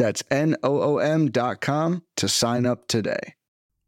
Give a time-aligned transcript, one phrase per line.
[0.00, 3.34] That's N O O M.com to sign up today.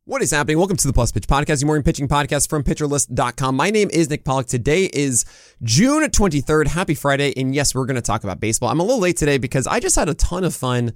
[0.05, 0.59] What is happening?
[0.59, 3.57] Welcome to the Plus Pitch Podcast, your morning pitching podcast from pitcherlist.com.
[3.57, 4.47] My name is Nick Pollack.
[4.47, 5.25] Today is
[5.63, 6.67] June 23rd.
[6.67, 7.33] Happy Friday.
[7.35, 8.69] And yes, we're going to talk about baseball.
[8.69, 10.93] I'm a little late today because I just had a ton of fun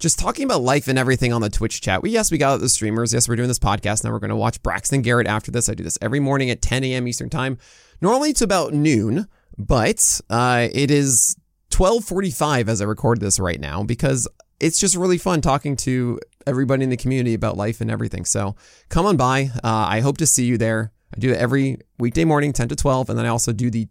[0.00, 2.02] just talking about life and everything on the Twitch chat.
[2.02, 3.12] We yes, we got the streamers.
[3.12, 4.02] Yes, we're doing this podcast.
[4.02, 5.68] Now we're going to watch Braxton Garrett after this.
[5.68, 7.06] I do this every morning at 10 a.m.
[7.06, 7.58] Eastern time.
[8.00, 11.36] Normally it's about noon, but uh, it is
[11.70, 14.26] 12:45 as I record this right now because
[14.60, 18.24] it's just really fun talking to everybody in the community about life and everything.
[18.24, 18.56] So
[18.88, 19.50] come on by.
[19.62, 20.92] Uh, I hope to see you there.
[21.14, 23.88] I do it every weekday morning, 10 to 12, and then I also do the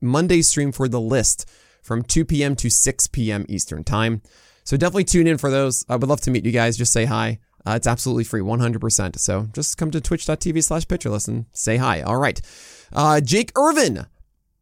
[0.00, 1.48] Monday stream for the list
[1.82, 2.56] from 2 p.m.
[2.56, 3.46] to 6 p.m.
[3.48, 4.22] Eastern time.
[4.64, 5.84] So definitely tune in for those.
[5.88, 6.76] I would love to meet you guys.
[6.76, 7.38] Just say hi.
[7.66, 9.18] Uh, it's absolutely free, 100%.
[9.18, 12.02] So just come to twitch.tv slash pitcherlist and say hi.
[12.02, 12.40] All right.
[12.92, 14.06] Uh, Jake Irvin.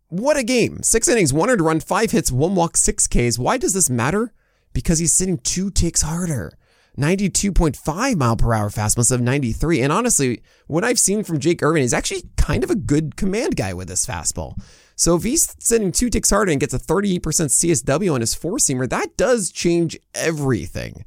[0.08, 0.82] What a game.
[0.82, 3.38] Six innings, one earned run, five hits, one walk, six Ks.
[3.38, 4.32] Why does this matter?
[4.74, 6.52] Because he's sitting two ticks harder.
[6.98, 9.80] 92.5 mile per hour fastball instead of 93.
[9.80, 13.56] And honestly, what I've seen from Jake Irvin is actually kind of a good command
[13.56, 14.60] guy with his fastball.
[14.96, 18.58] So if he's sitting two ticks harder and gets a 38% CSW on his four
[18.58, 21.04] seamer, that does change everything.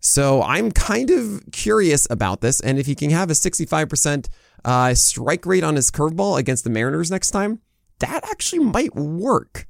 [0.00, 2.60] So I'm kind of curious about this.
[2.60, 4.28] And if he can have a 65%
[4.64, 7.60] uh, strike rate on his curveball against the Mariners next time,
[8.00, 9.66] that actually might work.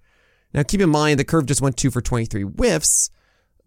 [0.52, 3.10] Now, keep in mind the curve just went two for 23 whiffs,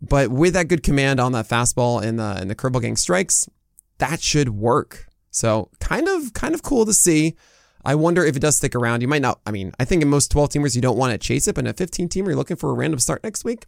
[0.02, 3.48] but with that good command on that fastball and the and the curveball getting strikes,
[3.98, 5.08] that should work.
[5.32, 7.36] So kind of kind of cool to see.
[7.86, 9.02] I wonder if it does stick around.
[9.02, 9.40] You might not.
[9.46, 11.64] I mean, I think in most 12 teamers you don't want to chase it, but
[11.66, 13.66] in a 15 teamer you're looking for a random start next week.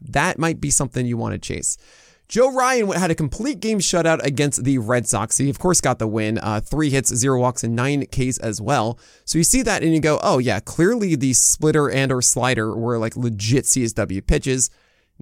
[0.00, 1.78] That might be something you want to chase.
[2.28, 5.36] Joe Ryan had a complete game shutout against the Red Sox.
[5.36, 6.38] He, of course, got the win.
[6.38, 8.98] Uh, three hits, zero walks, and nine Ks as well.
[9.26, 12.74] So you see that and you go, oh, yeah, clearly the splitter and or slider
[12.74, 14.70] were like legit CSW pitches.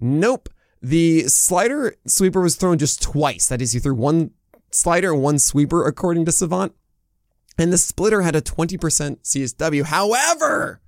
[0.00, 0.48] Nope.
[0.82, 3.48] The slider sweeper was thrown just twice.
[3.48, 4.30] That is, he threw one
[4.70, 6.72] slider and one sweeper, according to Savant.
[7.58, 9.84] And the splitter had a 20% CSW.
[9.84, 10.80] However,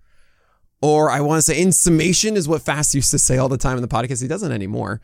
[0.80, 3.58] or I want to say in summation is what Fast used to say all the
[3.58, 4.22] time in the podcast.
[4.22, 5.00] He doesn't anymore.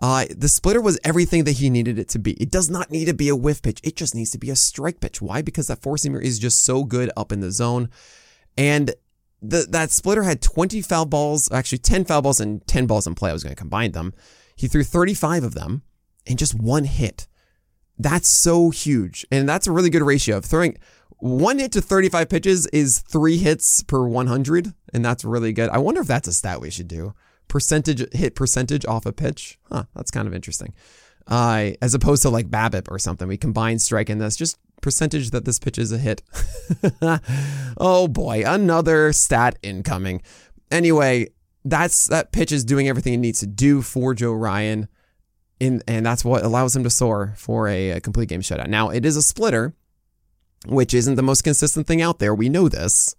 [0.00, 2.32] Uh, the splitter was everything that he needed it to be.
[2.34, 3.80] It does not need to be a whiff pitch.
[3.82, 5.20] It just needs to be a strike pitch.
[5.20, 5.42] Why?
[5.42, 7.90] Because that four seamer is just so good up in the zone.
[8.56, 8.94] And
[9.40, 13.14] the, that splitter had 20 foul balls, actually 10 foul balls and 10 balls in
[13.14, 13.30] play.
[13.30, 14.14] I was going to combine them.
[14.56, 15.82] He threw 35 of them
[16.26, 17.28] and just one hit.
[17.98, 19.26] That's so huge.
[19.30, 20.78] And that's a really good ratio of throwing
[21.18, 24.72] one hit to 35 pitches is three hits per 100.
[24.92, 25.68] And that's really good.
[25.70, 27.14] I wonder if that's a stat we should do
[27.48, 29.58] percentage hit percentage off a pitch.
[29.70, 30.74] Huh, that's kind of interesting.
[31.26, 35.30] Uh, as opposed to like BABIP or something, we combine strike in this just percentage
[35.30, 36.22] that this pitch is a hit.
[37.76, 40.22] oh boy, another stat incoming.
[40.70, 41.28] Anyway,
[41.64, 44.88] that's that pitch is doing everything it needs to do for Joe Ryan,
[45.60, 48.68] in and that's what allows him to soar for a, a complete game shutout.
[48.68, 49.74] Now it is a splitter,
[50.66, 52.34] which isn't the most consistent thing out there.
[52.34, 53.14] We know this,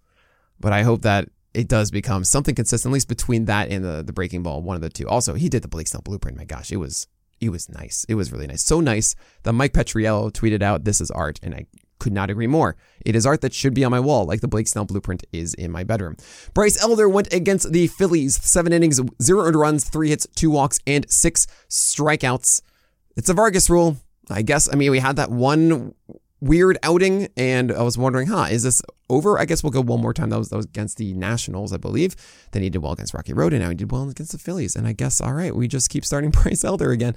[0.59, 4.03] but I hope that it does become something consistent, at least between that and the,
[4.03, 5.07] the breaking ball, one of the two.
[5.07, 6.37] Also, he did the Blake Snell blueprint.
[6.37, 7.07] My gosh, it was
[7.41, 8.05] it was nice.
[8.09, 8.63] It was really nice.
[8.63, 11.39] So nice that Mike Petriello tweeted out, This is art.
[11.41, 11.65] And I
[11.99, 12.75] could not agree more.
[13.05, 15.53] It is art that should be on my wall, like the Blake Snell blueprint is
[15.53, 16.15] in my bedroom.
[16.53, 20.79] Bryce Elder went against the Phillies, seven innings, zero earned runs, three hits, two walks,
[20.87, 22.61] and six strikeouts.
[23.15, 23.97] It's a Vargas rule.
[24.29, 25.93] I guess, I mean, we had that one
[26.41, 29.37] weird outing, and I was wondering, huh, is this over?
[29.37, 30.29] I guess we'll go one more time.
[30.29, 32.15] That was that was against the Nationals, I believe.
[32.51, 34.75] Then he did well against Rocky Road, and now he did well against the Phillies.
[34.75, 37.15] And I guess, all right, we just keep starting Bryce Elder again.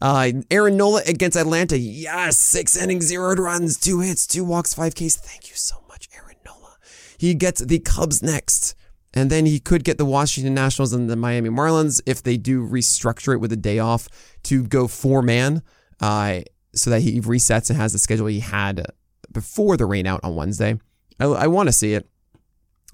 [0.00, 1.76] Uh, Aaron Nola against Atlanta.
[1.76, 5.16] Yes, six innings, zero runs, two hits, two walks, five Ks.
[5.16, 6.76] Thank you so much, Aaron Nola.
[7.18, 8.74] He gets the Cubs next.
[9.14, 12.64] And then he could get the Washington Nationals and the Miami Marlins if they do
[12.64, 14.06] restructure it with a day off
[14.44, 15.62] to go four man.
[15.98, 16.42] Uh,
[16.78, 18.86] so that he resets and has the schedule he had
[19.32, 20.78] before the rain out on Wednesday.
[21.20, 22.08] I, I want to see it,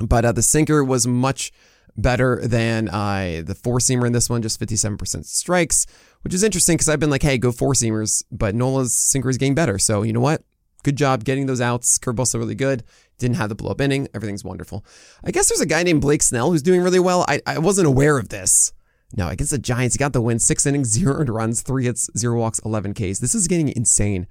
[0.01, 1.53] but uh, the sinker was much
[1.97, 5.87] better than uh, the four seamer in this one, just 57% strikes,
[6.23, 9.39] which is interesting because I've been like, hey, go four seamers, but Nola's sinker is
[9.39, 9.79] getting better.
[9.79, 10.43] So you know what?
[10.83, 11.99] Good job getting those outs.
[11.99, 12.85] Curveball's still really good.
[13.19, 14.07] Didn't have the blow up inning.
[14.13, 14.85] Everything's wonderful.
[15.25, 17.25] I guess there's a guy named Blake Snell who's doing really well.
[17.27, 18.74] I, I wasn't aware of this.
[19.17, 20.39] No, against the Giants, he got the win.
[20.39, 23.19] Six innings, zero runs, three hits, zero walks, 11 Ks.
[23.19, 24.27] This is getting insane.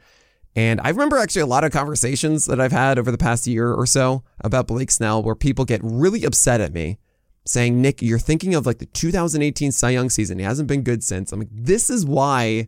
[0.56, 3.74] And I remember actually a lot of conversations that I've had over the past year
[3.74, 7.00] or so about Blake Snell where people get really upset at me
[7.46, 10.38] saying, Nick, you're thinking of like the 2018 Cy Young season.
[10.38, 11.32] He hasn't been good since.
[11.32, 12.68] I'm like, this is why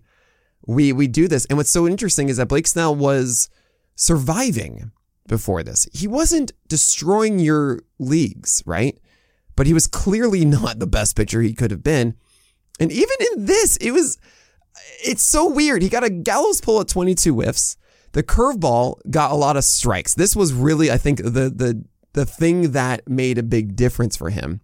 [0.66, 1.46] we we do this.
[1.46, 3.50] And what's so interesting is that Blake Snell was
[3.96, 4.92] surviving
[5.28, 5.88] before this.
[5.94, 8.98] He wasn't destroying your leagues, right?
[9.56, 12.16] But he was clearly not the best pitcher he could have been.
[12.80, 14.18] And even in this, it was
[15.04, 15.81] it's so weird.
[15.81, 17.78] He got a gallows pull at 22 whiffs.
[18.12, 20.13] The curveball got a lot of strikes.
[20.13, 24.30] This was really, I think, the the the thing that made a big difference for
[24.30, 24.62] him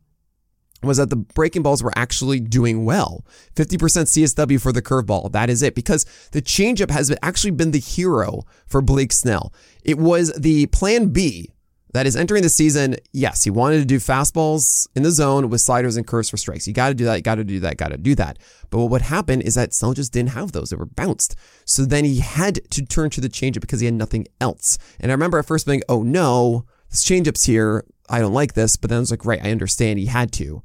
[0.83, 3.23] was that the breaking balls were actually doing well.
[3.55, 5.31] 50% CSW for the curveball.
[5.31, 5.75] That is it.
[5.75, 9.53] Because the changeup has actually been the hero for Blake Snell.
[9.83, 11.51] It was the plan B
[11.93, 12.95] that is entering the season.
[13.11, 16.67] Yes, he wanted to do fastballs in the zone with sliders and curves for strikes.
[16.67, 17.15] You got to do that.
[17.17, 17.77] You got to do that.
[17.77, 18.39] Got to do that.
[18.69, 20.69] But what would happen is that Snell just didn't have those.
[20.69, 21.35] They were bounced.
[21.65, 24.77] So then he had to turn to the changeup because he had nothing else.
[24.99, 27.85] And I remember at first being, oh no, this changeup's here.
[28.09, 28.77] I don't like this.
[28.77, 29.99] But then I was like, right, I understand.
[29.99, 30.63] He had to.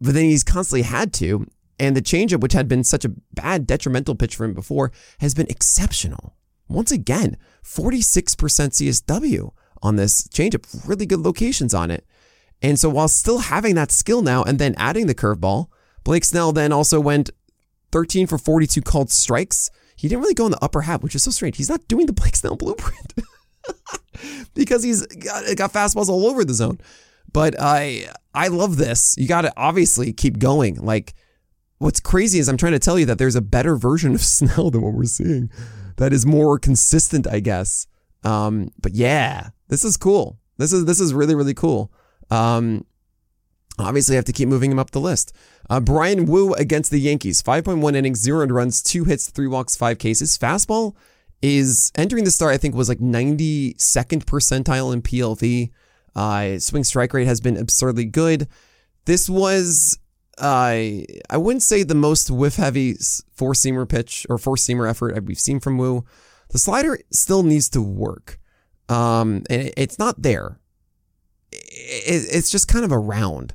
[0.00, 1.46] But then he's constantly had to.
[1.78, 5.34] And the changeup, which had been such a bad, detrimental pitch for him before, has
[5.34, 6.36] been exceptional.
[6.68, 9.50] Once again, 46% CSW
[9.84, 12.04] on this changeup, really good locations on it.
[12.62, 15.68] And so while still having that skill now and then adding the curveball,
[16.02, 17.30] Blake Snell then also went
[17.92, 19.70] 13 for 42 called strikes.
[19.96, 21.58] He didn't really go in the upper half, which is so strange.
[21.58, 23.12] He's not doing the Blake Snell blueprint
[24.54, 26.80] because he's got, got fastballs all over the zone.
[27.32, 29.14] But I I love this.
[29.18, 30.76] You got to obviously keep going.
[30.76, 31.14] Like
[31.78, 34.70] what's crazy is I'm trying to tell you that there's a better version of Snell
[34.70, 35.50] than what we're seeing.
[35.96, 37.86] That is more consistent, I guess.
[38.24, 40.38] Um, but yeah, this is cool.
[40.58, 41.92] This is this is really really cool.
[42.30, 42.86] Um,
[43.78, 45.32] obviously, I have to keep moving him up the list.
[45.68, 49.98] Uh, Bryan Woo against the Yankees, 5.1 innings, zero runs, two hits, three walks, five
[49.98, 50.36] cases.
[50.38, 50.94] Fastball
[51.42, 52.54] is entering the start.
[52.54, 55.70] I think was like 92nd percentile in PLV.
[56.14, 58.48] Uh, swing strike rate has been absurdly good.
[59.04, 59.98] This was
[60.38, 62.94] uh, I wouldn't say the most whiff heavy
[63.32, 66.04] four seamer pitch or four seamer effort we've seen from Woo.
[66.50, 68.38] The slider still needs to work.
[68.88, 70.60] Um, and it's not there.
[71.52, 73.54] it's just kind of around.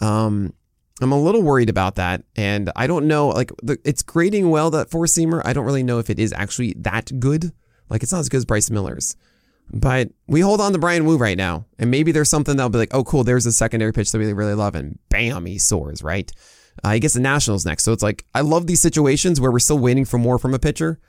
[0.00, 0.52] Um,
[1.00, 3.28] I'm a little worried about that, and I don't know.
[3.28, 5.42] Like, the, it's grading well that four seamer.
[5.44, 7.52] I don't really know if it is actually that good.
[7.90, 9.16] Like, it's not as good as Bryce Miller's.
[9.72, 12.78] But we hold on to Bryan Woo right now, and maybe there's something that'll be
[12.78, 16.02] like, oh, cool, there's a secondary pitch that we really love, and bam, he soars,
[16.02, 16.30] right?
[16.84, 17.84] Uh, he gets the Nationals next.
[17.84, 20.58] So it's like, I love these situations where we're still waiting for more from a
[20.58, 21.00] pitcher,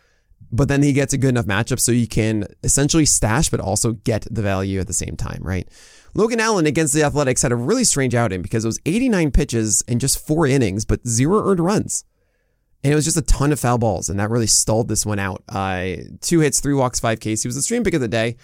[0.51, 3.93] but then he gets a good enough matchup so you can essentially stash, but also
[3.93, 5.67] get the value at the same time, right?
[6.13, 9.83] Logan Allen against the Athletics had a really strange outing because it was 89 pitches
[9.87, 12.05] and just four innings, but zero earned runs.
[12.83, 15.19] And it was just a ton of foul balls, and that really stalled this one
[15.19, 15.43] out.
[15.49, 17.41] Uh, two hits, three walks, five Ks.
[17.41, 18.37] He was the stream pick of the day.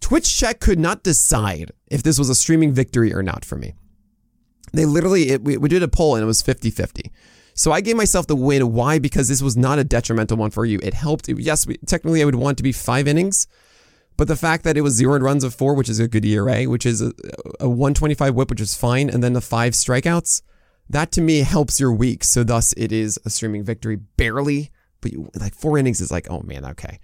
[0.00, 3.74] Twitch check could not decide if this was a streaming victory or not for me.
[4.72, 7.10] They literally, it, we, we did a poll and it was 50 50.
[7.54, 8.72] So I gave myself the win.
[8.72, 8.98] Why?
[8.98, 10.78] Because this was not a detrimental one for you.
[10.82, 11.28] It helped.
[11.28, 13.46] Yes, technically I would want to be five innings,
[14.16, 16.64] but the fact that it was zero runs of four, which is a good ERA,
[16.64, 17.12] which is a,
[17.58, 20.42] a 125 whip, which is fine, and then the five strikeouts,
[20.88, 22.24] that to me helps your week.
[22.24, 24.70] So thus it is a streaming victory, barely,
[25.00, 26.98] but you, like four innings is like, oh man, okay.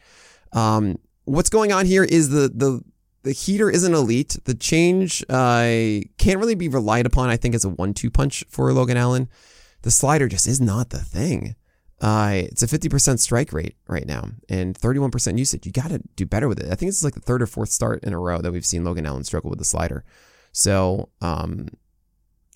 [0.52, 2.82] Um, what's going on here is the the
[3.22, 4.36] the heater isn't elite.
[4.44, 7.28] The change uh, can't really be relied upon.
[7.28, 9.28] I think as a one-two punch for Logan Allen
[9.86, 11.54] the slider just is not the thing.
[12.00, 15.64] Uh, it's a 50% strike rate right now and 31% usage.
[15.64, 16.66] You got to do better with it.
[16.66, 18.66] I think this is like the third or fourth start in a row that we've
[18.66, 20.04] seen Logan Allen struggle with the slider.
[20.50, 21.68] So um,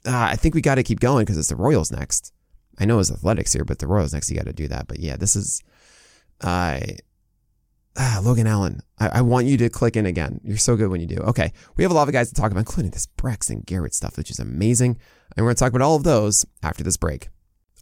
[0.04, 2.32] uh, I think we got to keep going because it's the Royals next.
[2.80, 4.88] I know it's athletics here, but the Royals next, you got to do that.
[4.88, 5.62] But yeah, this is
[6.40, 6.80] uh,
[8.22, 8.80] Logan Allen.
[8.98, 10.40] I, I, want you to click in again.
[10.42, 11.18] You're so good when you do.
[11.18, 14.16] Okay, we have a lot of guys to talk about, including this Braxton Garrett stuff,
[14.16, 14.98] which is amazing.
[15.36, 17.28] And we're going to talk about all of those after this break.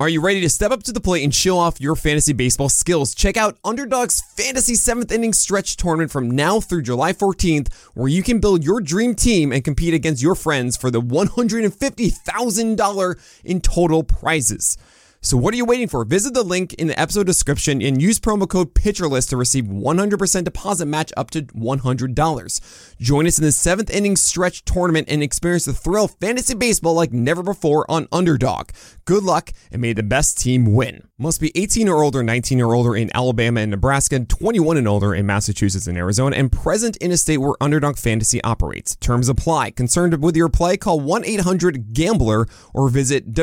[0.00, 2.68] Are you ready to step up to the plate and show off your fantasy baseball
[2.68, 3.16] skills?
[3.16, 8.22] Check out Underdog's Fantasy 7th Inning Stretch Tournament from now through July 14th, where you
[8.22, 14.04] can build your dream team and compete against your friends for the $150,000 in total
[14.04, 14.78] prizes.
[15.20, 16.04] So what are you waiting for?
[16.04, 20.44] Visit the link in the episode description and use promo code PitcherList to receive 100%
[20.44, 22.96] deposit match up to $100.
[23.00, 26.94] Join us in the seventh inning stretch tournament and experience the thrill of fantasy baseball
[26.94, 28.68] like never before on Underdog.
[29.06, 31.08] Good luck and may the best team win.
[31.18, 35.12] Must be 18 or older, 19 or older in Alabama and Nebraska, 21 and older
[35.12, 38.94] in Massachusetts and Arizona, and present in a state where Underdog Fantasy operates.
[38.96, 39.72] Terms apply.
[39.72, 40.76] Concerned with your play?
[40.76, 43.34] Call 1-800-GAMBLER or visit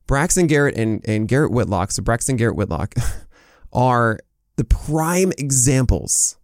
[0.07, 2.95] Braxton Garrett and, and Garrett Whitlock, so Braxton Garrett Whitlock,
[3.73, 4.17] are
[4.55, 6.37] the prime examples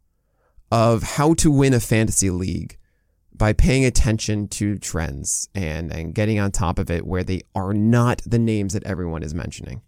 [0.71, 2.77] of how to win a fantasy league
[3.33, 7.73] by paying attention to trends and, and getting on top of it where they are
[7.73, 9.81] not the names that everyone is mentioning.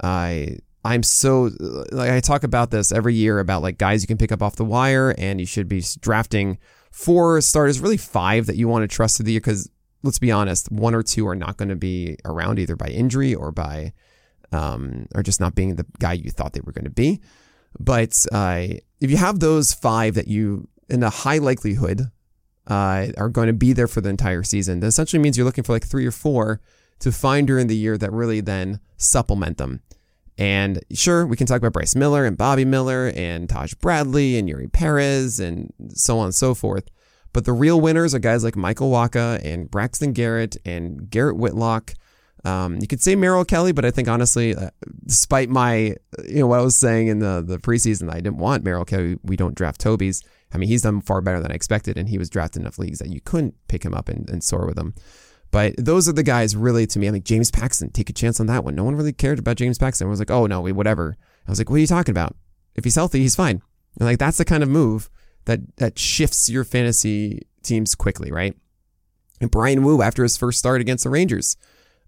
[0.00, 1.50] I I'm so
[1.92, 4.56] like I talk about this every year about like guys you can pick up off
[4.56, 6.58] the wire and you should be drafting
[6.90, 9.70] four starters, really five that you want to trust through the year because
[10.02, 13.34] let's be honest, one or two are not going to be around either by injury
[13.34, 13.92] or by
[14.52, 17.20] um, or just not being the guy you thought they were going to be.
[17.78, 18.66] But uh,
[19.00, 22.10] if you have those five that you, in a high likelihood,
[22.66, 25.64] uh, are going to be there for the entire season, that essentially means you're looking
[25.64, 26.60] for like three or four
[27.00, 29.80] to find during the year that really then supplement them.
[30.42, 34.48] And sure, we can talk about Bryce Miller and Bobby Miller and Taj Bradley and
[34.48, 36.88] Eury Perez and so on and so forth.
[37.32, 41.94] But the real winners are guys like Michael Wacha and Braxton Garrett and Garrett Whitlock
[42.44, 44.70] um, you could say Merrill Kelly, but I think honestly, uh,
[45.06, 45.94] despite my,
[46.26, 49.16] you know, what I was saying in the, the preseason, I didn't want Merrill Kelly.
[49.22, 50.22] We don't draft Toby's.
[50.52, 52.98] I mean, he's done far better than I expected, and he was drafted enough leagues
[52.98, 54.94] that you couldn't pick him up and, and soar with him.
[55.52, 57.06] But those are the guys really to me.
[57.06, 58.74] I mean, James Paxton, take a chance on that one.
[58.74, 60.06] No one really cared about James Paxton.
[60.06, 61.16] I was like, oh no, whatever.
[61.46, 62.34] I was like, what are you talking about?
[62.74, 63.62] If he's healthy, he's fine.
[63.98, 65.10] And like that's the kind of move
[65.44, 68.56] that that shifts your fantasy teams quickly, right?
[69.40, 71.56] And Bryan Woo, after his first start against the Rangers,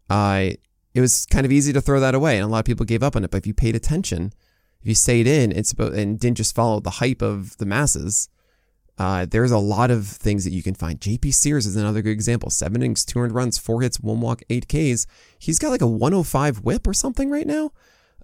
[0.08, 0.50] uh,
[0.94, 3.02] it was kind of easy to throw that away, and a lot of people gave
[3.02, 3.30] up on it.
[3.30, 4.32] But if you paid attention,
[4.80, 8.28] if you stayed in, it's about, and didn't just follow the hype of the masses,
[8.98, 11.00] uh, there's a lot of things that you can find.
[11.00, 12.50] JP Sears is another good example.
[12.50, 15.06] Seven innings, 200 runs, four hits, one walk, eight Ks.
[15.38, 17.72] He's got like a 105 whip or something right now.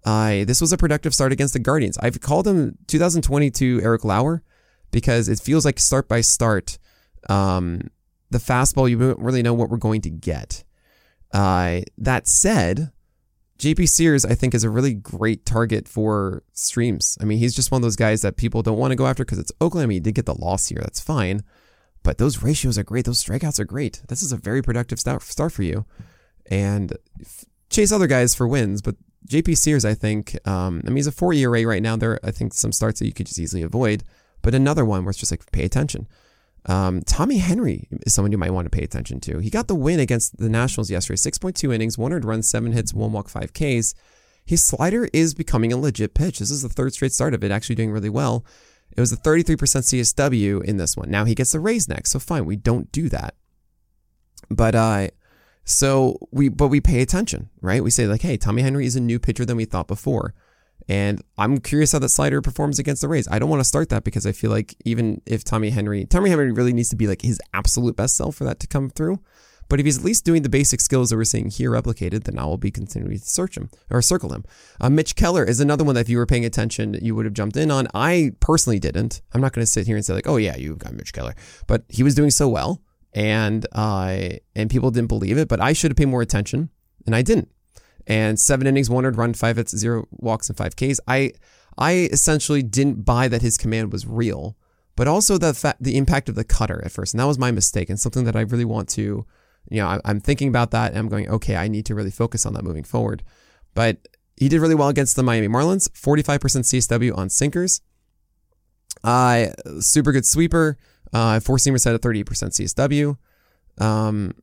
[0.04, 1.98] Uh, this was a productive start against the Guardians.
[1.98, 4.42] I've called him 2022 Eric Lauer
[4.90, 6.78] because it feels like start by start,
[7.28, 7.82] um,
[8.30, 10.64] the fastball, you don't really know what we're going to get.
[11.32, 12.92] Uh, that said,
[13.60, 17.18] JP Sears, I think, is a really great target for streams.
[17.20, 19.22] I mean, he's just one of those guys that people don't want to go after
[19.22, 19.84] because it's Oakland.
[19.84, 20.78] I mean, he did get the loss here.
[20.80, 21.42] That's fine.
[22.02, 23.04] But those ratios are great.
[23.04, 24.00] Those strikeouts are great.
[24.08, 25.84] This is a very productive start, start for you.
[26.50, 26.96] And
[27.68, 28.80] chase other guys for wins.
[28.80, 28.96] But
[29.28, 31.96] JP Sears, I think, um, I mean, he's a four ERA right now.
[31.96, 34.04] There, I think, some starts that you could just easily avoid.
[34.40, 36.08] But another one where it's just like, pay attention.
[36.66, 39.38] Um, Tommy Henry is someone you might want to pay attention to.
[39.38, 43.12] He got the win against the Nationals yesterday 6.2 innings, 100 run, 7 hits, 1
[43.12, 43.94] walk, 5 Ks.
[44.44, 46.38] His slider is becoming a legit pitch.
[46.38, 48.44] This is the third straight start of it, actually doing really well.
[48.96, 51.10] It was a 33% CSW in this one.
[51.10, 53.34] Now he gets the Rays next, so fine, we don't do that.
[54.50, 55.08] But uh
[55.64, 57.84] so we but we pay attention, right?
[57.84, 60.34] We say like, hey, Tommy Henry is a new pitcher than we thought before.
[60.90, 63.28] And I'm curious how that slider performs against the Rays.
[63.30, 66.30] I don't want to start that because I feel like even if Tommy Henry, Tommy
[66.30, 69.20] Henry really needs to be like his absolute best self for that to come through.
[69.68, 72.40] But if he's at least doing the basic skills that we're seeing here replicated, then
[72.40, 74.44] I will be continuing to search him or circle him.
[74.80, 77.34] Uh, Mitch Keller is another one that if you were paying attention, you would have
[77.34, 77.86] jumped in on.
[77.94, 79.22] I personally didn't.
[79.32, 81.36] I'm not going to sit here and say like, oh yeah, you got Mitch Keller,
[81.68, 82.82] but he was doing so well,
[83.12, 85.46] and uh, and people didn't believe it.
[85.46, 86.70] But I should have paid more attention,
[87.06, 87.48] and I didn't
[88.10, 90.98] and seven innings, one earned run, five hits, zero walks, and five Ks.
[91.06, 91.32] I
[91.78, 94.56] I essentially didn't buy that his command was real,
[94.96, 97.14] but also the fa- the impact of the cutter at first.
[97.14, 99.24] And that was my mistake and something that I really want to,
[99.70, 102.10] you know, I, am thinking about that and I'm going, okay, I need to really
[102.10, 103.22] focus on that moving forward.
[103.74, 107.80] But he did really well against the Miami Marlins, 45% CSW on sinkers.
[109.04, 109.46] Uh,
[109.78, 110.78] super good sweeper.
[111.12, 113.16] Uh, four seamer set at 38% CSW.
[113.82, 114.34] Um,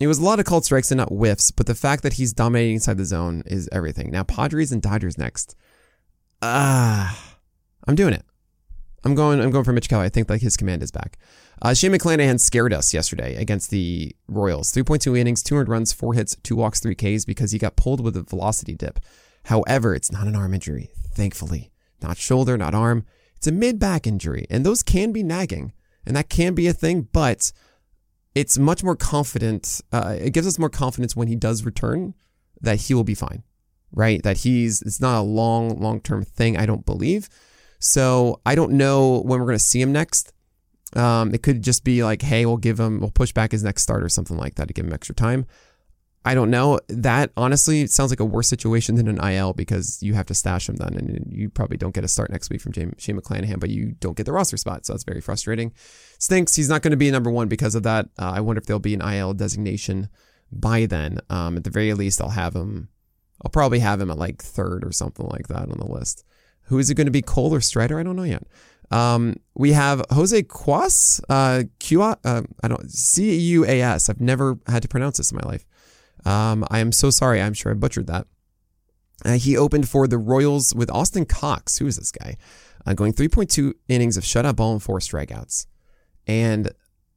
[0.00, 2.32] it was a lot of called strikes and not whiffs, but the fact that he's
[2.32, 4.10] dominating inside the zone is everything.
[4.10, 5.56] Now, Padres and Dodgers next.
[6.42, 7.36] Ah, uh,
[7.86, 8.24] I'm doing it.
[9.04, 9.40] I'm going.
[9.40, 10.06] I'm going for Mitch Kelly.
[10.06, 11.16] I think like his command is back.
[11.62, 14.72] Uh, Shane McClanahan scared us yesterday against the Royals.
[14.72, 18.16] 3.2 innings, 200 runs, four hits, two walks, three Ks because he got pulled with
[18.16, 18.98] a velocity dip.
[19.44, 21.70] However, it's not an arm injury, thankfully.
[22.02, 23.04] Not shoulder, not arm.
[23.36, 25.72] It's a mid back injury, and those can be nagging,
[26.04, 27.08] and that can be a thing.
[27.12, 27.52] But
[28.36, 29.80] it's much more confident.
[29.90, 32.12] Uh, it gives us more confidence when he does return
[32.60, 33.42] that he will be fine,
[33.92, 34.22] right?
[34.22, 37.30] That he's, it's not a long, long term thing, I don't believe.
[37.78, 40.34] So I don't know when we're going to see him next.
[40.94, 43.82] Um, it could just be like, hey, we'll give him, we'll push back his next
[43.82, 45.46] start or something like that to give him extra time.
[46.26, 46.80] I don't know.
[46.88, 50.68] That honestly sounds like a worse situation than an IL because you have to stash
[50.68, 53.70] him then, and you probably don't get a start next week from Shane McClanahan, but
[53.70, 55.72] you don't get the roster spot, so that's very frustrating.
[56.18, 56.56] Stinks.
[56.56, 58.06] He's not going to be number one because of that.
[58.18, 60.08] Uh, I wonder if there'll be an IL designation
[60.50, 61.20] by then.
[61.30, 62.88] Um, at the very least, I'll have him.
[63.44, 66.24] I'll probably have him at like third or something like that on the list.
[66.62, 68.00] Who is it going to be, Cole or Strider?
[68.00, 68.42] I don't know yet.
[68.90, 74.08] Um, we have Jose Cuas, uh, Q, uh, I don't C U A S.
[74.08, 75.64] I've never had to pronounce this in my life.
[76.26, 77.40] Um, I am so sorry.
[77.40, 78.26] I'm sure I butchered that.
[79.24, 81.78] Uh, he opened for the Royals with Austin Cox.
[81.78, 82.36] Who is this guy?
[82.84, 85.66] Uh, going 3.2 innings of shutout ball and four strikeouts.
[86.26, 86.72] And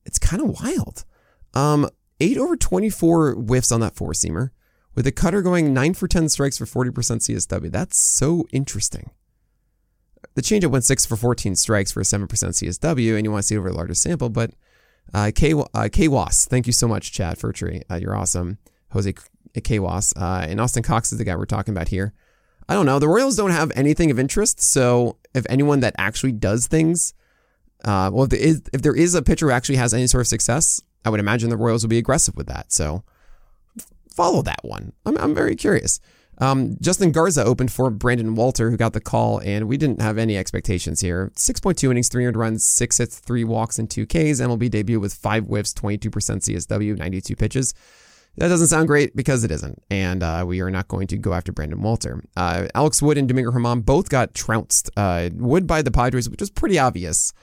[0.05, 1.03] it's kind of wild.
[1.53, 1.89] Um,
[2.19, 4.51] 8 over 24 whiffs on that four seamer,
[4.95, 7.71] with the cutter going 9 for 10 strikes for 40% CSW.
[7.71, 9.09] That's so interesting.
[10.35, 13.47] The changeup went 6 for 14 strikes for a 7% CSW, and you want to
[13.47, 14.51] see over a larger sample, but
[15.13, 17.81] uh, K, uh, K Was, thank you so much, Chad Furtree.
[17.89, 18.59] Uh, you're awesome.
[18.91, 19.13] Jose
[19.55, 20.13] Kawas.
[20.15, 22.13] Uh, and Austin Cox is the guy we're talking about here.
[22.67, 22.99] I don't know.
[22.99, 24.61] The Royals don't have anything of interest.
[24.61, 27.13] So if anyone that actually does things,
[27.83, 30.21] uh, well, if there, is, if there is a pitcher who actually has any sort
[30.21, 32.71] of success, I would imagine the Royals will be aggressive with that.
[32.71, 33.03] So
[34.13, 34.93] follow that one.
[35.05, 35.99] I'm, I'm very curious.
[36.39, 40.17] Um, Justin Garza opened for Brandon Walter, who got the call, and we didn't have
[40.17, 41.31] any expectations here.
[41.35, 44.39] 6.2 innings, 300 runs, 6 hits, 3 walks, and 2 Ks.
[44.39, 47.73] MLB debut with 5 whiffs, 22% CSW, 92 pitches.
[48.39, 49.83] That doesn't sound great because it isn't.
[49.91, 52.23] And uh, we are not going to go after Brandon Walter.
[52.37, 54.89] Uh, Alex Wood and Domingo Germán both got trounced.
[54.95, 57.33] Uh, Wood by the Padres, which was pretty obvious.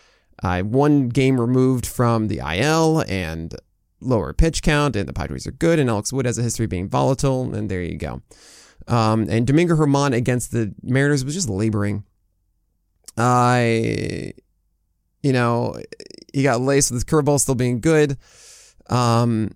[0.43, 3.55] Uh, one game removed from the IL and
[4.01, 5.79] lower pitch count, and the Padres are good.
[5.79, 7.55] And Alex Wood has a history of being volatile.
[7.55, 8.23] And there you go.
[8.89, 12.05] Um, and Domingo Germán against the Mariners was just laboring.
[13.19, 14.33] I,
[15.23, 15.77] you know,
[16.33, 18.17] he got laced with curveball still being good.
[18.89, 19.51] Um,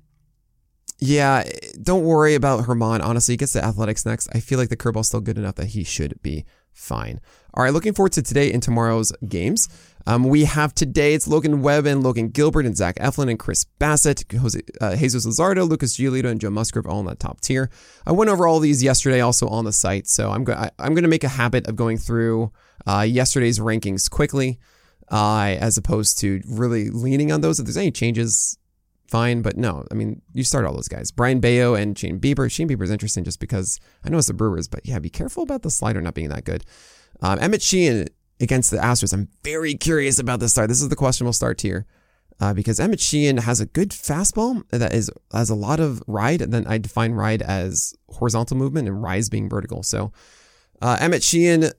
[1.01, 1.45] yeah,
[1.83, 3.03] don't worry about Germán.
[3.03, 4.29] Honestly, he gets the athletics next.
[4.35, 7.21] I feel like the curveball's still good enough that he should be fine.
[7.55, 9.69] All right, looking forward to today and tomorrow's games.
[10.07, 13.67] Um, we have today, it's Logan Webb and Logan Gilbert and Zach Eflin and Chris
[13.79, 17.71] Bassitt, Jose, uh, Jesus Luzardo, Lucas Giolito, and Joe Musgrove all in that top tier.
[18.07, 20.95] I went over all these yesterday also on the site, so I'm, go- I- I'm
[20.95, 22.51] going to make a habit of going through
[22.87, 24.59] uh, yesterday's rankings quickly
[25.11, 27.59] uh, as opposed to really leaning on those.
[27.59, 28.57] If there's any changes,
[29.11, 29.43] fine.
[29.43, 31.11] But no, I mean, you start all those guys.
[31.11, 32.51] Brayan Bello and Shane Bieber.
[32.51, 35.43] Shane Bieber is interesting just because I know it's the Brewers, but yeah, be careful
[35.43, 36.65] about the slider not being that good.
[37.21, 38.07] Um, Emmett Sheehan
[38.41, 39.13] against the Astros.
[39.13, 40.69] I'm very curious about this start.
[40.69, 41.87] This is the questionable start here.
[42.41, 46.41] Uh, because Emmett Sheehan has a good fastball that is has a lot of ride,
[46.41, 49.83] and then I define ride as horizontal movement and rise being vertical.
[49.83, 50.11] So
[50.81, 51.73] uh, Emmett Sheehan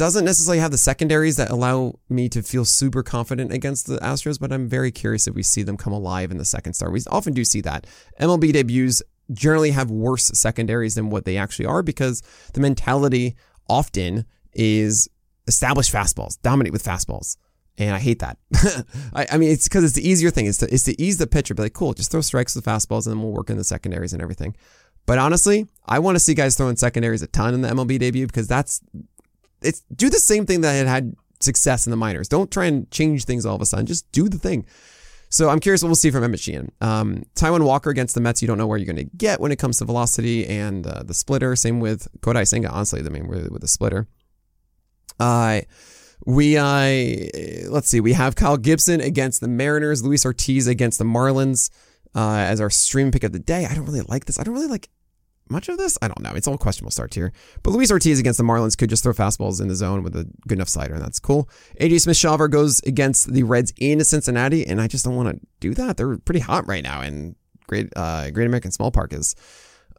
[0.00, 4.40] doesn't necessarily have the secondaries that allow me to feel super confident against the Astros,
[4.40, 6.90] but I'm very curious if we see them come alive in the second start.
[6.90, 7.86] We often do see that.
[8.18, 12.22] MLB debuts generally have worse secondaries than what they actually are because
[12.54, 13.36] the mentality
[13.68, 15.06] often is
[15.46, 17.36] establish fastballs, dominate with fastballs.
[17.76, 18.38] And I hate that.
[19.12, 20.46] I, I, mean, it's because it's the easier thing.
[20.46, 21.52] It's to, it's to ease the pitcher.
[21.52, 24.14] Be like, cool, just throw strikes with fastballs and then we'll work in the secondaries
[24.14, 24.56] and everything.
[25.04, 28.26] But honestly, I want to see guys throwing secondaries a ton in the MLB debut
[28.26, 28.80] because that's
[29.62, 32.28] it's do the same thing that had had success in the minors.
[32.28, 33.86] Don't try and change things all of a sudden.
[33.86, 34.66] Just do the thing.
[35.32, 36.72] So I'm curious what we'll see from Emmett Sheehan.
[36.80, 39.52] Um, Taijuan Walker against the Mets, you don't know where you're going to get when
[39.52, 41.54] it comes to velocity and uh, the splitter.
[41.54, 44.08] Same with Kodai Senga, honestly, I mean, with, with the splitter.
[45.20, 45.60] Uh,
[46.26, 51.04] we, uh, let's see, we have Kyle Gibson against the Mariners, Luis Ortiz against the
[51.04, 51.70] Marlins
[52.14, 53.66] uh, as our stream pick of the day.
[53.70, 54.38] I don't really like this.
[54.38, 54.88] I don't really like
[55.50, 55.98] much of this?
[56.02, 56.32] I don't know.
[56.34, 57.32] It's all questionable start here.
[57.62, 60.28] But Luis Ortiz against the Marlins could just throw fastballs in the zone with a
[60.46, 61.48] good enough slider, and that's cool.
[61.80, 65.46] AJ Smith Shawver goes against the Reds in Cincinnati, and I just don't want to
[65.60, 65.96] do that.
[65.96, 67.36] They're pretty hot right now, and
[67.66, 69.34] Great uh, Great American Small Park is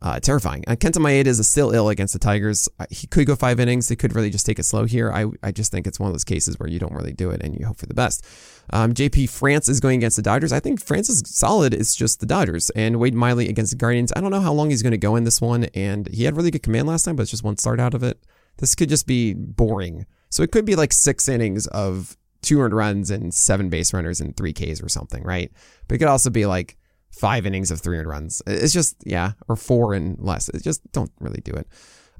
[0.02, 0.64] uh, terrifying.
[0.68, 2.68] Uh, Kenta Maeda is still ill against the Tigers.
[2.80, 3.88] Uh, he could go five innings.
[3.88, 5.12] They could really just take it slow here.
[5.12, 7.42] I, I just think it's one of those cases where you don't really do it
[7.44, 8.26] and you hope for the best.
[8.72, 10.52] Um, JP France is going against the Dodgers.
[10.52, 11.74] I think France is solid.
[11.74, 12.72] It's just the Dodgers.
[12.72, 14.12] And Wade Miley against the Guardians.
[14.16, 15.66] I don't know how long he's going to go in this one.
[15.76, 18.02] And he had really good command last time, but it's just one start out of
[18.02, 18.24] it.
[18.58, 20.06] This could just be boring.
[20.30, 24.36] So it could be like six innings of 200 runs and seven base runners and
[24.36, 25.52] three Ks or something, right?
[25.88, 26.78] But it could also be like
[27.12, 28.42] five innings of 300 runs.
[28.48, 30.50] It's just, yeah, or four and less.
[30.50, 31.68] It just don't really do it.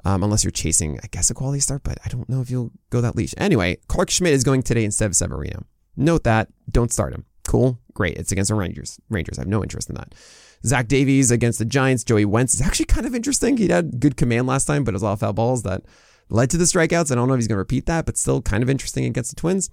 [0.04, 2.72] Um, unless you're chasing, I guess, a quality start, but I don't know if you'll
[2.90, 3.36] go that leash.
[3.38, 5.66] Anyway, Clarke Schmidt is going today instead of Severino.
[5.96, 6.48] Note that.
[6.72, 7.26] Don't start him.
[7.48, 7.80] Cool.
[7.94, 8.18] Great.
[8.18, 9.00] It's against the Rangers.
[9.10, 9.38] Rangers.
[9.38, 10.16] I have no interest in that.
[10.66, 12.04] Zach Davies against the Giants.
[12.04, 13.58] Joey Wentz is actually kind of interesting.
[13.58, 15.84] He had good command last time, but it was a lot of foul balls that
[16.30, 17.12] led to the strikeouts.
[17.12, 19.36] I don't know if he's going to repeat that, but still kind of interesting against
[19.36, 19.70] the Twins.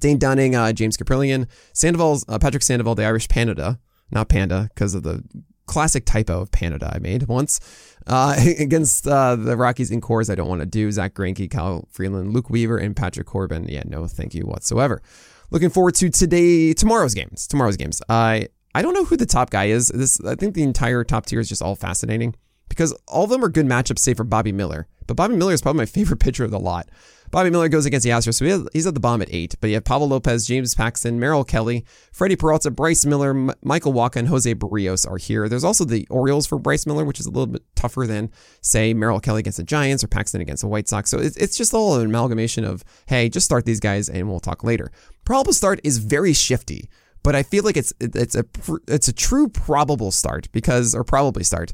[0.00, 3.78] Dane Dunning, uh, James Kaprielian, Sandoval's, uh, Patrick Sandoval, the Irish Panda,
[4.14, 5.24] not Panda, because of the
[5.66, 7.60] classic typo of Panda I made once.
[8.06, 10.90] Uh, against uh, the Rockies in Coors, I don't want to do.
[10.92, 13.66] Zack Greinke, Kyle Freeland, Luke Weaver, and Patrick Corbin.
[13.68, 15.02] Yeah, no, thank you whatsoever.
[15.50, 17.46] Looking forward to today, tomorrow's games.
[17.46, 18.02] Tomorrow's games.
[18.08, 19.88] I I don't know who the top guy is.
[19.88, 22.34] This I think the entire top tier is just all fascinating
[22.68, 24.88] because all of them are good matchups, save for Bobby Miller.
[25.06, 26.88] But Bobby Miller is probably my favorite pitcher of the lot.
[27.34, 29.56] Bobby Miller goes against the Astros, so he's at the bottom at eight.
[29.60, 33.92] But you have Pablo Lopez, James Paxton, Merrill Kelly, Freddie Peralta, Bryce Miller, M- Michael
[33.92, 35.48] Wacha, and Jose Berríos are here.
[35.48, 38.94] There's also the Orioles for Bryce Miller, which is a little bit tougher than, say,
[38.94, 41.10] Merrill Kelly against the Giants or Paxton against the White Sox.
[41.10, 44.38] So it's, it's just all an amalgamation of, hey, just start these guys and we'll
[44.38, 44.92] talk later.
[45.24, 46.88] Probable start is very shifty,
[47.24, 48.44] but I feel like it's it's a
[48.86, 51.72] it's a true probable start because or probably start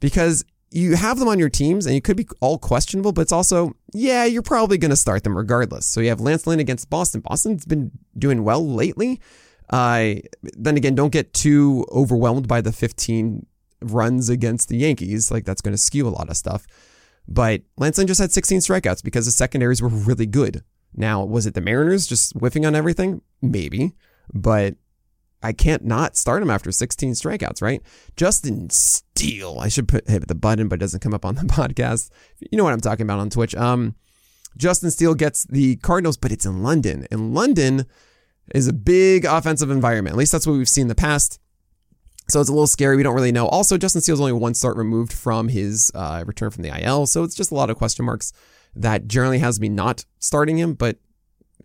[0.00, 3.32] because you have them on your teams and you could be all questionable, but it's
[3.32, 5.86] also, yeah, you're probably going to start them regardless.
[5.86, 7.20] So you have Lance Lynn against Boston.
[7.22, 9.20] Boston's been doing well lately.
[9.68, 13.46] Uh, then again, don't get too overwhelmed by the 15
[13.82, 15.30] runs against the Yankees.
[15.30, 16.66] Like that's going to skew a lot of stuff.
[17.26, 20.62] But Lance Lynn just had 16 strikeouts because the secondaries were really good.
[20.94, 23.22] Now, was it the Mariners just whiffing on everything?
[23.42, 23.92] Maybe.
[24.32, 24.74] But
[25.42, 27.82] I can't not start him after 16 strikeouts, right?
[28.16, 29.58] Justin Steele.
[29.58, 32.10] I should put hit the button, but it doesn't come up on the podcast.
[32.38, 33.54] You know what I'm talking about on Twitch.
[33.54, 33.94] Um,
[34.56, 37.06] Justin Steele gets the Cardinals, but it's in London.
[37.10, 37.86] And London
[38.54, 40.14] is a big offensive environment.
[40.14, 41.38] At least that's what we've seen in the past.
[42.28, 42.96] So it's a little scary.
[42.96, 43.48] We don't really know.
[43.48, 47.06] Also, Justin Steele's only one start removed from his uh, return from the IL.
[47.06, 48.32] So it's just a lot of question marks
[48.76, 50.98] that generally has me not starting him, but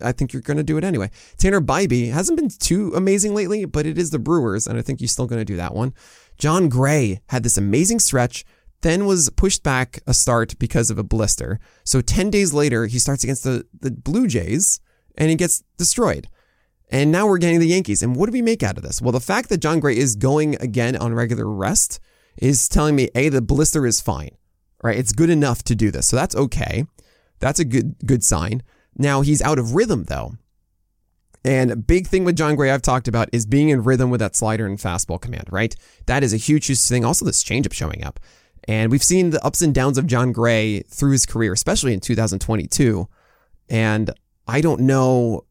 [0.01, 1.11] I think you're going to do it anyway.
[1.37, 5.01] Tanner Bibee hasn't been too amazing lately, but it is the Brewers, and I think
[5.01, 5.93] you're still going to do that one.
[6.37, 8.45] Jon Gray had this amazing stretch,
[8.81, 11.59] then was pushed back a start because of a blister.
[11.83, 14.79] So 10 days later, he starts against the, the Blue Jays,
[15.17, 16.27] and he gets destroyed.
[16.89, 18.03] And now we're getting the Yankees.
[18.03, 19.01] And what do we make out of this?
[19.01, 21.99] Well, the fact that Jon Gray is going again on regular rest
[22.37, 24.37] is telling me, A, the blister is fine,
[24.83, 24.97] right?
[24.97, 26.07] It's good enough to do this.
[26.07, 26.85] So that's okay.
[27.39, 28.63] That's a good good sign.
[28.97, 30.33] Now he's out of rhythm though.
[31.43, 34.19] And a big thing with Jon Gray I've talked about is being in rhythm with
[34.19, 35.75] that slider and fastball command, right?
[36.07, 37.05] That is a huge, huge thing.
[37.05, 38.19] Also, this changeup showing up.
[38.67, 41.99] And we've seen the ups and downs of Jon Gray through his career, especially in
[41.99, 43.07] 2022.
[43.69, 44.11] And
[44.47, 45.45] I don't know.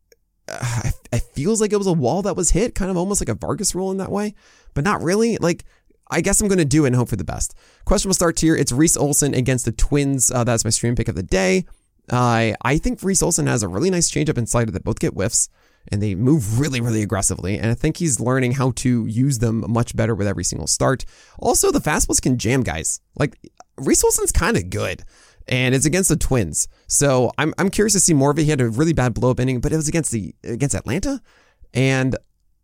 [1.12, 3.35] It feels like it was a wall that was hit, kind of almost like a
[3.35, 4.35] Vargas rule in that way,
[4.74, 5.37] but not really.
[5.37, 5.64] Like,
[6.11, 7.54] I guess I'm going to do it and hope for the best.
[7.85, 8.57] Question will start here.
[8.57, 10.33] It's Reese Olson against the Twins.
[10.33, 11.66] Uh, that's my stream pick of the day.
[12.10, 15.14] Uh, I think Reese Olson has a really nice changeup and slider that both get
[15.14, 15.48] whiffs
[15.88, 17.58] and they move really, really aggressively.
[17.58, 21.04] And I think he's learning how to use them much better with every single start.
[21.38, 23.00] Also, the fastballs can jam guys.
[23.16, 23.38] Like
[23.76, 25.02] Reese Olson's kind of good.
[25.46, 28.44] And it's against the Twins, so I'm, I'm curious to see more of it.
[28.44, 31.20] He had a really bad blow up inning, but it was against the against Atlanta,
[31.74, 32.16] and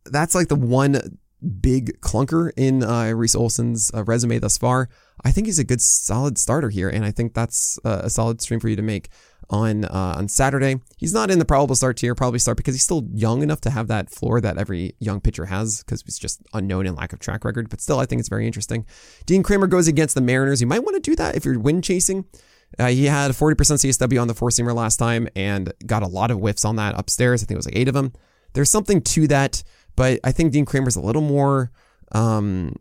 [0.07, 1.19] that's like the one
[1.61, 4.89] big clunker in uh, Reese Olson's uh, resume thus far.
[5.23, 8.41] I think he's a good, solid starter here, and I think that's uh, a solid
[8.41, 9.11] stream for you to make
[9.51, 10.81] on uh, on Saturday.
[10.97, 13.71] He's not in the probable start tier, probably start because he's still young enough to
[13.71, 17.19] have that floor that every young pitcher has because he's just unknown and lack of
[17.19, 17.69] track record.
[17.69, 18.87] But still, I think it's very interesting.
[19.27, 20.61] Dean Kremer goes against the Mariners.
[20.61, 22.25] You might want to do that if you're win chasing.
[22.79, 26.31] Uh, he had 40% CSW on the four seamer last time and got a lot
[26.31, 27.43] of whiffs on that upstairs.
[27.43, 28.13] I think it was like eight of them.
[28.53, 29.65] There's something to that,
[29.97, 31.73] but I think Dean Kremer's a little more
[32.13, 32.77] um,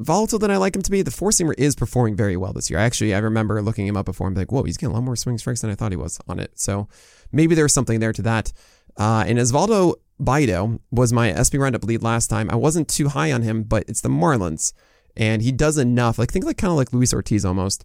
[0.00, 1.02] volatile than I like him to be.
[1.02, 2.78] The four seamer is performing very well this year.
[2.78, 4.26] Actually, I remember looking him up before.
[4.26, 6.20] I'm like, whoa, he's getting a lot more swing strikes than I thought he was
[6.28, 6.52] on it.
[6.58, 6.88] So
[7.32, 8.52] maybe there's something there to that.
[8.96, 12.50] Uh, and Osvaldo Bido was my SP roundup lead last time.
[12.50, 14.72] I wasn't too high on him, but it's the Marlins.
[15.16, 16.18] and he does enough.
[16.18, 17.84] Like think like kind of like Luis Ortiz almost,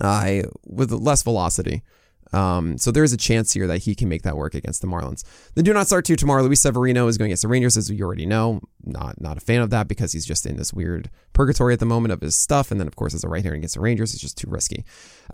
[0.00, 1.82] uh, with less velocity.
[2.32, 4.86] Um, so there is a chance here that he can make that work against the
[4.86, 5.24] Marlins.
[5.54, 6.42] The do not start to tomorrow.
[6.42, 8.60] Luis Severino is going against the Rangers, as you already know.
[8.84, 11.86] Not not a fan of that because he's just in this weird purgatory at the
[11.86, 12.70] moment of his stuff.
[12.70, 14.84] And then of course as a right hander against the Rangers, it's just too risky.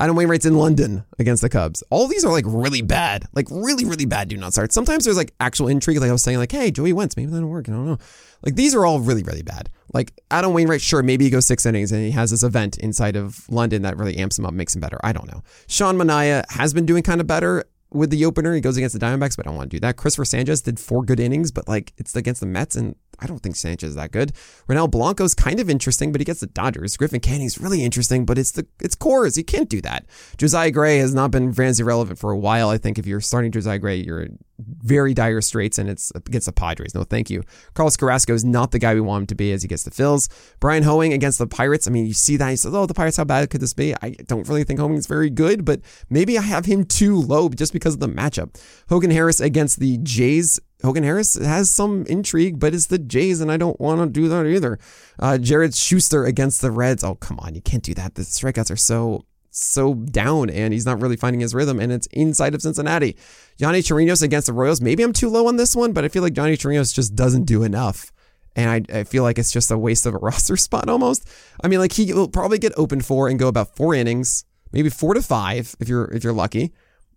[0.01, 1.83] Adam Wainwright's in London against the Cubs.
[1.91, 4.29] All these are like really bad, like really really bad.
[4.29, 4.73] Do not start.
[4.73, 7.49] Sometimes there's like actual intrigue, like I was saying, like hey Joey Wentz, maybe that'll
[7.49, 7.69] work.
[7.69, 7.99] I don't know.
[8.43, 9.71] Like these are all really, really bad.
[9.93, 13.17] Like Adam Wainwright, sure, maybe he goes six innings and he has this event inside
[13.17, 14.99] of London that really amps him up, makes him better.
[15.05, 15.43] I don't know.
[15.67, 18.53] Sean Manaea has been doing kind of better with the opener.
[18.55, 19.97] He goes against the Diamondbacks, but I don't want to do that.
[19.97, 23.41] Christopher Sanchez did four good innings, but like it's against the Mets, and I don't
[23.41, 24.33] think Sanchez is that good.
[24.69, 26.97] Ronel Blanco's kind of interesting, but he gets the Dodgers.
[26.97, 29.37] Griffin Canning's really interesting, but it's the it's Coors.
[29.37, 30.07] You can't do that.
[30.37, 32.71] Josiah Gray has not been fantasy relevant for a while.
[32.71, 36.53] I think if you're starting Josiah Gray, you're very dire straits, and it's against the
[36.53, 36.95] Padres.
[36.95, 37.43] No, thank you.
[37.75, 39.91] Carlos Carrasco is not the guy we want him to be as he gets the
[39.91, 40.29] Phils.
[40.61, 41.87] Bryan Hoeing against the Pirates.
[41.87, 42.51] I mean, you see that.
[42.51, 43.95] He says, oh, the Pirates, how bad could this be?
[44.01, 47.49] I don't really think Hoeing is very good, but maybe I have him too low
[47.49, 48.57] just because of the matchup.
[48.89, 50.61] Hogan Harris against the Jays.
[50.85, 54.29] Hogan Harris has some intrigue, but it's the Jays, and I don't want to do
[54.29, 54.79] that either.
[55.19, 57.03] Uh, Jared Schuster against the Reds.
[57.03, 57.55] Oh, come on.
[57.55, 58.15] You can't do that.
[58.15, 59.25] The strikeouts are so
[59.57, 63.17] so down and he's not really finding his rhythm and it's inside of Cincinnati.
[63.59, 64.81] Yonny Chirinos against the Royals.
[64.81, 67.45] Maybe I'm too low on this one, but I feel like Yonny Chirinos just doesn't
[67.45, 68.13] do enough.
[68.57, 71.29] And I, I feel like it's just a waste of a roster spot almost.
[71.63, 74.91] I mean, like he will probably get open for and go about four innings, maybe
[74.91, 76.73] four to five if you're if you're lucky.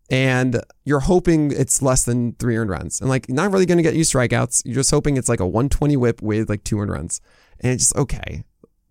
[0.10, 3.02] And you're hoping it's less than three earned runs.
[3.02, 4.64] And like not really gonna get you strikeouts.
[4.66, 7.22] You're just hoping it's like a 120 whip with like two earned runs.
[7.60, 8.44] And it's just okay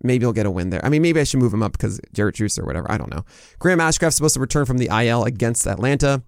[0.02, 0.84] maybe he'll get a win there.
[0.84, 2.90] I mean, maybe I should move him up because Jared Juice or whatever.
[2.90, 3.24] I don't know.
[3.58, 6.22] Graham Ashcraft's supposed to return from the IL against Atlanta.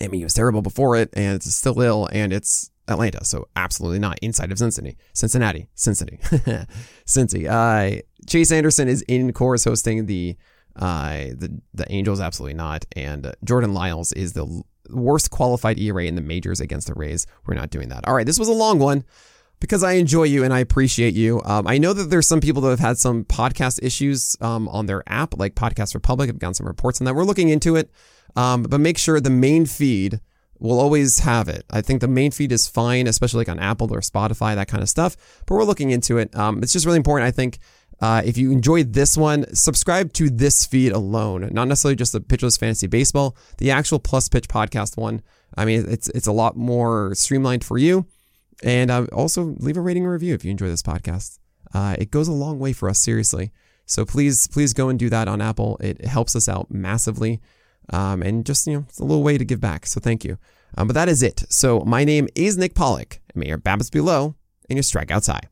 [0.00, 3.48] I mean, he was terrible before it, and it's still ill, and it's Atlanta, so
[3.54, 4.98] absolutely not inside of Cincinnati.
[5.12, 6.18] Cincinnati, Cincinnati,
[7.06, 7.48] Cincy.
[7.48, 10.36] Uh, Chase Anderson is in Coors hosting the
[10.76, 16.04] uh, the the Angels, absolutely not, and uh, Jordan Lyles is the worst qualified ERA
[16.04, 17.26] in the majors against the Rays.
[17.46, 18.06] We're not doing that.
[18.06, 19.04] All right, this was a long one
[19.60, 21.40] because I enjoy you and I appreciate you.
[21.44, 24.86] Um, I know that there's some people that have had some podcast issues um, on
[24.86, 26.28] their app, like Podcast Republic.
[26.28, 27.14] I've gotten some reports on that.
[27.14, 27.90] We're looking into it,
[28.36, 30.20] um, but make sure the main feed
[30.58, 31.64] will always have it.
[31.70, 34.82] I think the main feed is fine, especially like on Apple or Spotify, that kind
[34.82, 35.16] of stuff.
[35.46, 36.34] But we're looking into it.
[36.36, 37.26] Um, it's just really important.
[37.26, 37.58] I think
[38.00, 42.20] uh, if you enjoyed this one, subscribe to this feed alone, not necessarily just the
[42.20, 45.22] Pitcher List Fantasy Baseball, the actual Plus Pitch podcast one.
[45.56, 48.06] I mean, it's it's a lot more streamlined for you.
[48.62, 51.38] And uh, also leave a rating or review if you enjoy this podcast.
[51.72, 53.52] Uh, it goes a long way for us, seriously.
[53.86, 55.76] So please, please go and do that on Apple.
[55.80, 57.40] It helps us out massively.
[57.90, 59.86] Um, and just, you know, it's a little way to give back.
[59.86, 60.38] So thank you.
[60.76, 61.44] Um, but that is it.
[61.50, 63.20] So my name is Nick Pollack.
[63.34, 64.34] and may your BABIPs be low
[64.70, 65.48] and your strikeouts high.